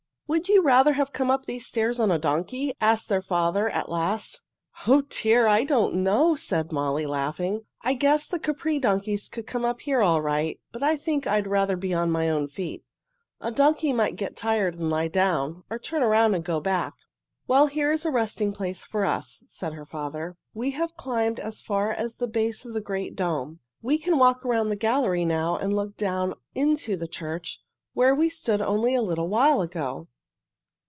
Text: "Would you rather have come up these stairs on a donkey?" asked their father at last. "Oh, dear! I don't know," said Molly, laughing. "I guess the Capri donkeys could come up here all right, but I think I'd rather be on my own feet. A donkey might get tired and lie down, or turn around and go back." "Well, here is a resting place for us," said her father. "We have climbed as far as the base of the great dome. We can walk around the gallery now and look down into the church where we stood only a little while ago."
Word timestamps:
"Would 0.33 0.47
you 0.47 0.61
rather 0.61 0.93
have 0.93 1.11
come 1.11 1.29
up 1.29 1.45
these 1.45 1.65
stairs 1.67 1.99
on 1.99 2.09
a 2.09 2.17
donkey?" 2.17 2.73
asked 2.79 3.09
their 3.09 3.21
father 3.21 3.67
at 3.69 3.89
last. 3.89 4.39
"Oh, 4.87 5.01
dear! 5.01 5.45
I 5.45 5.65
don't 5.65 5.95
know," 5.95 6.35
said 6.35 6.71
Molly, 6.71 7.05
laughing. 7.05 7.65
"I 7.81 7.95
guess 7.95 8.27
the 8.27 8.39
Capri 8.39 8.79
donkeys 8.79 9.27
could 9.27 9.45
come 9.45 9.65
up 9.65 9.81
here 9.81 10.01
all 10.01 10.21
right, 10.21 10.57
but 10.71 10.81
I 10.81 10.95
think 10.95 11.27
I'd 11.27 11.47
rather 11.47 11.75
be 11.75 11.93
on 11.93 12.11
my 12.11 12.29
own 12.29 12.47
feet. 12.47 12.85
A 13.41 13.51
donkey 13.51 13.91
might 13.91 14.15
get 14.15 14.37
tired 14.37 14.75
and 14.75 14.89
lie 14.89 15.09
down, 15.09 15.65
or 15.69 15.77
turn 15.77 16.01
around 16.01 16.33
and 16.33 16.45
go 16.45 16.61
back." 16.61 16.93
"Well, 17.45 17.67
here 17.67 17.91
is 17.91 18.05
a 18.05 18.09
resting 18.09 18.53
place 18.53 18.85
for 18.85 19.03
us," 19.03 19.43
said 19.47 19.73
her 19.73 19.85
father. 19.85 20.37
"We 20.53 20.71
have 20.71 20.95
climbed 20.95 21.41
as 21.41 21.59
far 21.59 21.91
as 21.91 22.15
the 22.15 22.27
base 22.29 22.63
of 22.63 22.73
the 22.73 22.79
great 22.79 23.17
dome. 23.17 23.59
We 23.81 23.97
can 23.97 24.17
walk 24.17 24.45
around 24.45 24.69
the 24.69 24.77
gallery 24.77 25.25
now 25.25 25.57
and 25.57 25.75
look 25.75 25.97
down 25.97 26.35
into 26.55 26.95
the 26.95 27.09
church 27.09 27.59
where 27.93 28.15
we 28.15 28.29
stood 28.29 28.61
only 28.61 28.95
a 28.95 29.01
little 29.01 29.27
while 29.27 29.59
ago." 29.59 30.07